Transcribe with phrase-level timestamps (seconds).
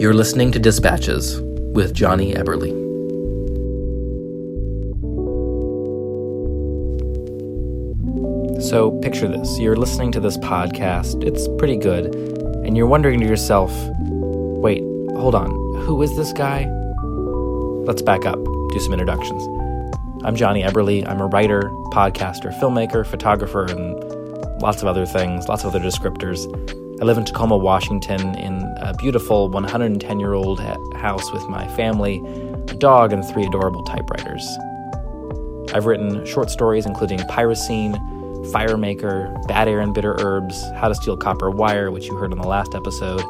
[0.00, 2.70] You're listening to Dispatches with Jonny Eberle.
[8.62, 12.14] So, picture this you're listening to this podcast, it's pretty good,
[12.64, 14.80] and you're wondering to yourself, wait,
[15.18, 15.50] hold on,
[15.82, 16.64] who is this guy?
[17.84, 19.46] Let's back up, do some introductions.
[20.24, 21.06] I'm Jonny Eberle.
[21.06, 21.60] I'm a writer,
[21.92, 24.02] podcaster, filmmaker, photographer, and
[24.62, 26.46] lots of other things, lots of other descriptors.
[27.02, 30.60] I live in Tacoma, Washington, in a beautiful 110 year old
[30.96, 32.18] house with my family,
[32.68, 34.46] a dog, and three adorable typewriters.
[35.74, 37.94] I've written short stories including Pyrocene,
[38.52, 42.38] Firemaker, Bad Air and Bitter Herbs, How to Steal Copper Wire, which you heard in
[42.38, 43.20] the last episode,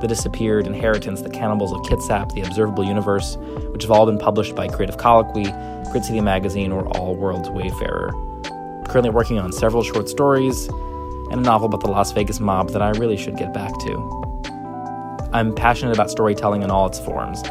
[0.00, 3.36] The Disappeared, Inheritance, The Cannibals of Kitsap, The Observable Universe,
[3.70, 5.44] which have all been published by Creative Colloquy,
[5.90, 8.10] Grit City Magazine, or All Worlds Wayfarer.
[8.44, 10.66] I'm currently working on several short stories
[11.30, 14.25] and a novel about the Las Vegas mob that I really should get back to.
[15.32, 17.42] I'm passionate about storytelling in all its forms,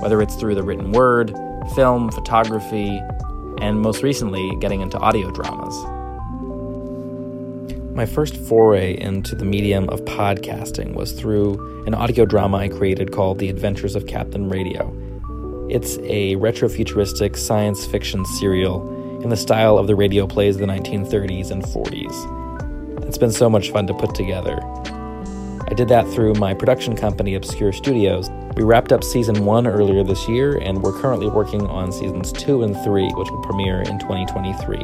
[0.00, 1.34] whether it's through the written word,
[1.74, 3.00] film, photography,
[3.60, 5.74] and most recently, getting into audio dramas.
[7.94, 13.10] My first foray into the medium of podcasting was through an audio drama I created
[13.12, 14.94] called The Adventures of Captain Radio.
[15.70, 20.66] It's a retrofuturistic science fiction serial in the style of the radio plays of the
[20.66, 23.06] 1930s and 40s.
[23.06, 24.60] It's been so much fun to put together.
[25.68, 28.30] I did that through my production company, Obscure Studios.
[28.56, 32.62] We wrapped up season one earlier this year, and we're currently working on seasons two
[32.62, 34.78] and three, which will premiere in 2023.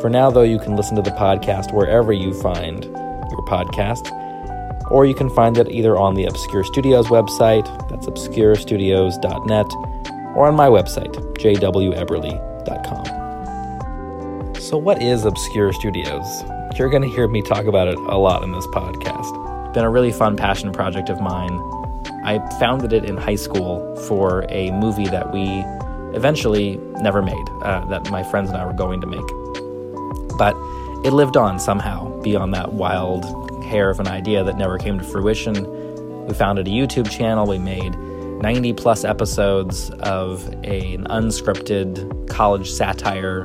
[0.00, 4.10] For now, though, you can listen to the podcast wherever you find your podcast,
[4.90, 9.66] or you can find it either on the Obscure Studios website, that's obscurestudios.net,
[10.36, 13.04] or on my website, jweberle.com.
[14.60, 16.42] So, what is Obscure Studios?
[16.76, 19.55] You're going to hear me talk about it a lot in this podcast.
[19.76, 21.52] Been a really fun passion project of mine.
[22.24, 25.62] I founded it in high school for a movie that we
[26.16, 29.26] eventually never made, uh, that my friends and I were going to make.
[30.38, 30.56] But
[31.06, 33.26] it lived on somehow beyond that wild
[33.64, 36.26] hair of an idea that never came to fruition.
[36.26, 37.46] We founded a YouTube channel.
[37.46, 43.44] We made 90 plus episodes of a, an unscripted college satire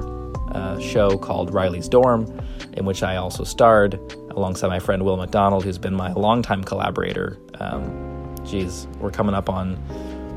[0.54, 2.42] uh, show called Riley's Dorm
[2.74, 4.00] in which I also starred
[4.36, 7.38] alongside my friend Will McDonald, who's been my longtime collaborator.
[7.60, 9.78] Um, geez, we're coming up on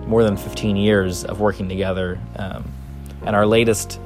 [0.06, 2.20] more than 15 years of working together.
[2.36, 2.64] Um,
[3.24, 4.00] and our latest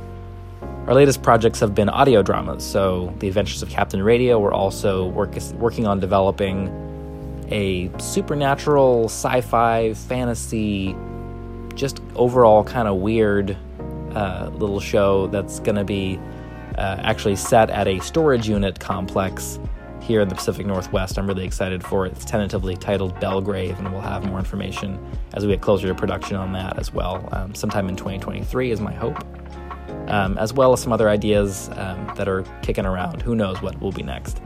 [0.87, 2.65] our latest projects have been audio dramas.
[2.65, 9.43] So, The Adventures of Captain Radio, we're also work, working on developing a supernatural, sci
[9.43, 10.97] fi, fantasy,
[11.75, 13.55] just overall kind of weird
[14.15, 16.19] uh, little show that's going to be
[16.79, 19.59] uh, actually set at a storage unit complex
[20.09, 21.19] here in the Pacific Northwest.
[21.19, 22.13] I'm really excited for it.
[22.13, 24.99] It's tentatively titled Belgrave, and we'll have more information
[25.35, 27.29] as we get closer to production on that as well.
[27.31, 29.23] Um, sometime in 2023 is my hope,
[30.09, 33.21] um, as well as some other ideas um, that are kicking around.
[33.21, 34.41] Who knows what will be next?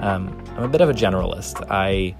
[0.00, 1.66] Um, I'm a bit of a generalist.
[1.70, 2.14] I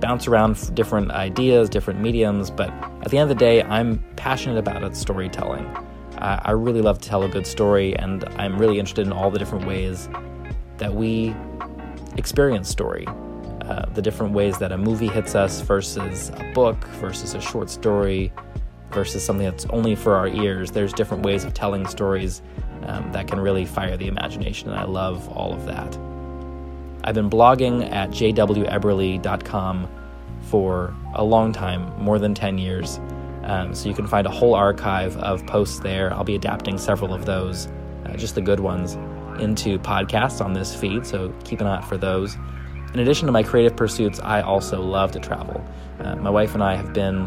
[0.00, 2.68] bounce around different ideas, different mediums, but
[3.00, 5.64] at the end of the day, I'm passionate about it, storytelling.
[6.18, 9.30] I, I really love to tell a good story, and I'm really interested in all
[9.30, 10.10] the different ways
[10.76, 11.34] that we
[12.16, 13.06] experience story.
[13.62, 17.70] Uh, the different ways that a movie hits us versus a book versus a short
[17.70, 18.32] story
[18.90, 20.70] versus something that's only for our ears.
[20.70, 22.42] There's different ways of telling stories
[22.84, 25.98] um, that can really fire the imagination, and I love all of that.
[27.02, 29.88] I've been blogging at jweberle.com
[30.42, 33.00] for a long time, more than 10 years.
[33.42, 36.12] Um, so you can find a whole archive of posts there.
[36.14, 37.68] I'll be adapting several of those,
[38.06, 38.96] uh, just the good ones,
[39.40, 41.06] into podcasts on this feed.
[41.06, 42.36] So keep an eye out for those.
[42.92, 45.64] In addition to my creative pursuits, I also love to travel.
[46.00, 47.26] Uh, my wife and I have been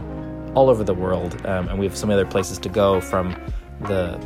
[0.55, 3.35] all over the world, um, and we have so many other places to go from
[3.81, 4.17] the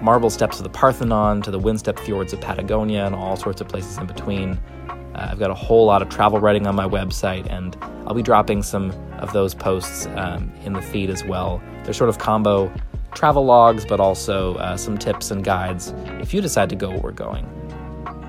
[0.00, 3.68] marble steps of the Parthenon to the windstep fjords of Patagonia and all sorts of
[3.68, 4.58] places in between.
[4.88, 8.22] Uh, I've got a whole lot of travel writing on my website, and I'll be
[8.22, 11.62] dropping some of those posts um, in the feed as well.
[11.84, 12.72] They're sort of combo
[13.16, 17.00] travel logs, but also uh, some tips and guides if you decide to go where
[17.00, 17.48] we're going.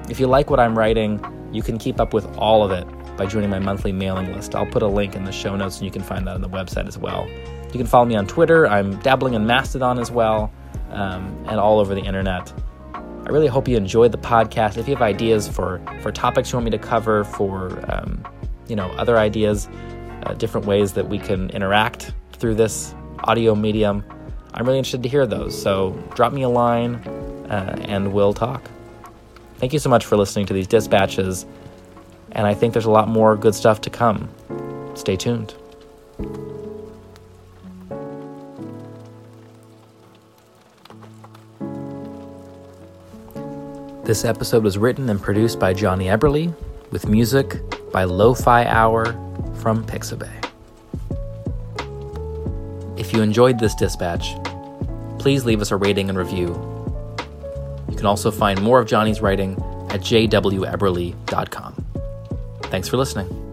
[0.09, 2.87] If you like what I'm writing, you can keep up with all of it
[3.17, 4.55] by joining my monthly mailing list.
[4.55, 6.49] I'll put a link in the show notes, and you can find that on the
[6.49, 7.27] website as well.
[7.27, 8.65] You can follow me on Twitter.
[8.67, 10.51] I'm dabbling in Mastodon as well,
[10.91, 12.53] um, and all over the internet.
[12.93, 14.77] I really hope you enjoyed the podcast.
[14.77, 18.25] If you have ideas for for topics you want me to cover, for um,
[18.67, 19.67] you know other ideas,
[20.23, 22.95] uh, different ways that we can interact through this
[23.25, 24.05] audio medium,
[24.53, 25.59] I'm really interested to hear those.
[25.61, 26.95] So drop me a line,
[27.49, 28.69] uh, and we'll talk.
[29.57, 31.45] Thank you so much for listening to these dispatches,
[32.31, 34.29] and I think there's a lot more good stuff to come.
[34.95, 35.53] Stay tuned.
[44.03, 46.55] This episode was written and produced by Jonny Eberle,
[46.91, 47.59] with music
[47.91, 49.05] by Lo-Fi Hour
[49.55, 50.46] from Pixabay.
[53.07, 54.35] If you enjoyed this dispatch,
[55.17, 56.47] please leave us a rating and review.
[57.89, 59.53] You can also find more of Jonny's writing
[59.89, 61.85] at jweberle.com.
[62.63, 63.46] Thanks for listening.